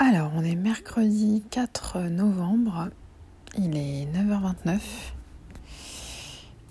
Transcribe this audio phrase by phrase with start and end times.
[0.00, 2.88] Alors, on est mercredi 4 novembre.
[3.56, 4.78] Il est 9h29.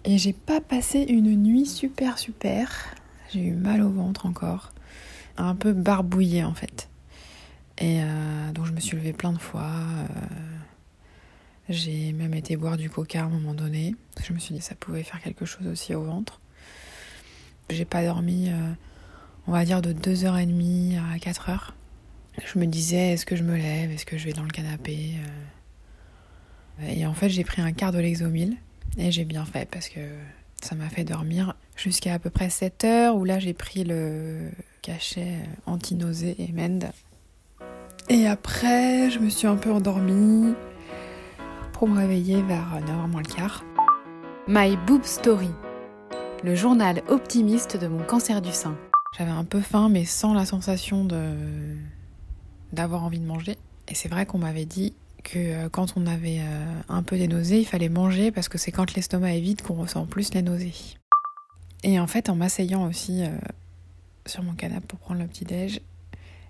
[0.05, 2.71] Et j'ai pas passé une nuit super super.
[3.29, 4.71] J'ai eu mal au ventre encore.
[5.35, 6.87] Un peu barbouillé en fait.
[7.79, 9.71] Et euh, donc je me suis levée plein de fois.
[9.71, 10.05] Euh,
[11.67, 13.93] j'ai même été boire du coca à un moment donné.
[14.25, 16.39] Je me suis dit que ça pouvait faire quelque chose aussi au ventre.
[17.69, 18.71] J'ai pas dormi, euh,
[19.47, 21.73] on va dire, de 2h30 à 4h.
[22.45, 23.91] Je me disais, est-ce que je me lève?
[23.91, 25.15] Est-ce que je vais dans le canapé?
[26.87, 28.57] Et en fait, j'ai pris un quart de l'exomile.
[28.97, 29.99] Et j'ai bien fait parce que
[30.61, 34.49] ça m'a fait dormir jusqu'à à peu près 7 heures où là j'ai pris le
[34.81, 35.35] cachet
[35.67, 36.91] anti-nausée et mend.
[38.09, 40.53] Et après, je me suis un peu endormie
[41.73, 43.63] pour me réveiller vers 9h moins le quart.
[44.47, 45.51] My Boob Story,
[46.43, 48.75] le journal optimiste de mon cancer du sein.
[49.15, 51.35] J'avais un peu faim, mais sans la sensation de
[52.73, 53.57] d'avoir envie de manger.
[53.87, 57.27] Et c'est vrai qu'on m'avait dit que euh, quand on avait euh, un peu des
[57.27, 60.41] nausées, il fallait manger parce que c'est quand l'estomac est vide qu'on ressent plus les
[60.41, 60.73] nausées.
[61.83, 63.29] Et en fait, en m'asseyant aussi euh,
[64.25, 65.81] sur mon canapé pour prendre le petit-déj,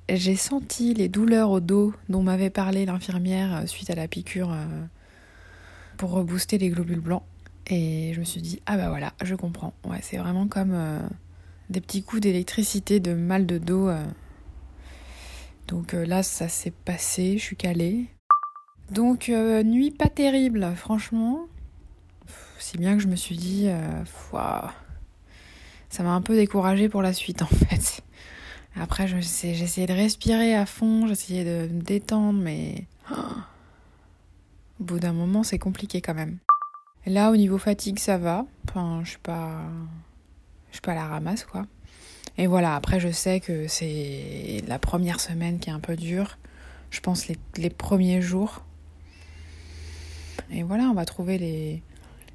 [0.09, 4.55] j'ai senti les douleurs au dos dont m'avait parlé l'infirmière suite à la piqûre
[5.97, 7.23] pour rebooster les globules blancs.
[7.69, 9.73] Et je me suis dit, ah bah voilà, je comprends.
[9.83, 10.77] Ouais, c'est vraiment comme
[11.69, 13.89] des petits coups d'électricité, de mal de dos.
[15.67, 18.07] Donc là, ça s'est passé, je suis calée.
[18.91, 21.47] Donc, euh, nuit pas terrible, franchement.
[22.57, 24.03] Si bien que je me suis dit, euh,
[25.89, 28.01] ça m'a un peu découragée pour la suite en fait.
[28.79, 32.85] Après, essayé de respirer à fond, j'essayais de me détendre, mais
[34.79, 36.37] au bout d'un moment, c'est compliqué quand même.
[37.05, 38.45] là, au niveau fatigue, ça va.
[38.69, 39.63] Enfin, je suis pas,
[40.69, 41.65] je suis pas à la ramasse quoi.
[42.37, 42.75] Et voilà.
[42.75, 46.37] Après, je sais que c'est la première semaine qui est un peu dure.
[46.91, 48.63] Je pense les, les premiers jours
[50.49, 51.83] et voilà, on va trouver les,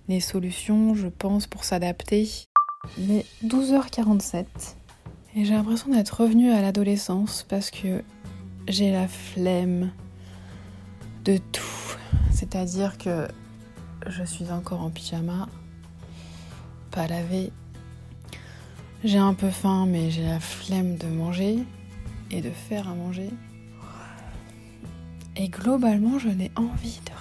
[0.08, 2.28] les solutions, je pense, pour s'adapter.
[2.98, 4.44] Il est 12h47
[5.34, 8.02] et j'ai l'impression d'être revenue à l'adolescence parce que
[8.68, 9.92] j'ai la flemme
[11.24, 11.96] de tout.
[12.30, 13.28] C'est-à-dire que
[14.08, 15.48] je suis encore en pyjama,
[16.90, 17.50] pas lavé.
[19.04, 21.58] J'ai un peu faim, mais j'ai la flemme de manger
[22.30, 23.30] et de faire à manger.
[25.36, 27.12] Et globalement, je n'ai envie de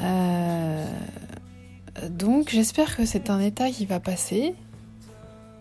[0.00, 0.86] euh,
[2.08, 4.54] donc j'espère que c'est un état qui va passer.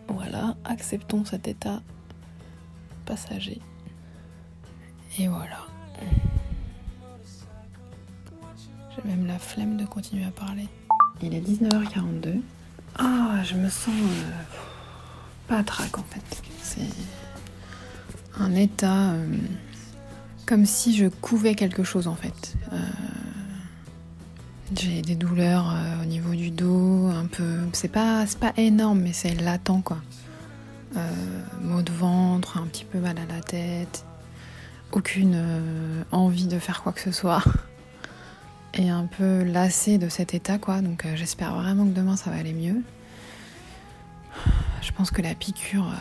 [0.08, 1.82] Voilà, acceptons cet état
[3.06, 3.60] passager.
[5.20, 5.60] Et voilà.
[8.96, 10.68] J'ai même la flemme de continuer à parler.
[11.22, 12.42] Il est 19h42.
[12.98, 14.42] Ah, je me sens euh,
[15.48, 16.42] pas trac en fait.
[16.62, 16.82] C'est
[18.40, 19.28] un état euh,
[20.46, 22.56] comme si je couvais quelque chose en fait.
[24.80, 27.58] J'ai des douleurs euh, au niveau du dos, un peu.
[27.74, 29.98] C'est pas, pas énorme, mais c'est latent quoi.
[30.96, 31.10] Euh,
[31.62, 34.06] maux de ventre, un petit peu mal à la tête,
[34.92, 37.44] aucune euh, envie de faire quoi que ce soit.
[38.74, 40.82] Et un peu lassée de cet état quoi.
[40.82, 42.82] Donc j'espère vraiment que demain ça va aller mieux.
[44.82, 45.94] Je pense que la piqûre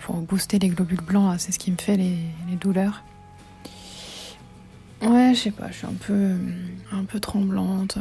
[0.00, 2.16] pour booster les globules blancs, c'est ce qui me fait les
[2.60, 3.02] douleurs.
[5.02, 6.36] Ouais, je sais pas, je suis un peu,
[6.90, 7.98] un peu tremblante.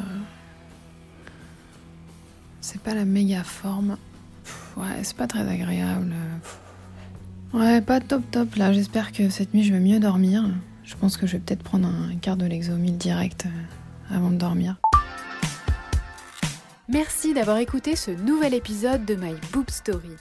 [2.59, 3.97] C'est pas la méga forme.
[4.77, 6.11] ouais, c'est pas très agréable.
[7.53, 8.73] Ouais, pas top top là.
[8.73, 10.43] J'espère que cette nuit je vais mieux dormir.
[10.83, 13.49] Je pense que je vais peut-être prendre un quart de l'exomile direct euh,
[14.11, 14.77] avant de dormir.
[16.89, 20.15] Merci d'avoir écouté ce nouvel épisode de My Boob Story.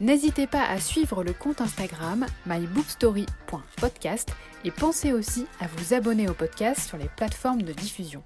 [0.00, 4.32] N'hésitez pas à suivre le compte Instagram myboobstory.podcast
[4.64, 8.22] et pensez aussi à vous abonner au podcast sur les plateformes de diffusion.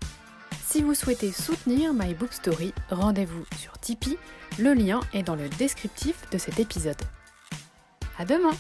[0.67, 4.19] Si vous souhaitez soutenir My Book Story, rendez-vous sur Tipeee,
[4.59, 7.01] le lien est dans le descriptif de cet épisode.
[8.19, 8.53] À demain!